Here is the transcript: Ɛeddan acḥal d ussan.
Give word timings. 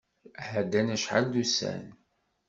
Ɛeddan 0.51 0.93
acḥal 0.95 1.25
d 1.33 1.35
ussan. 1.43 1.83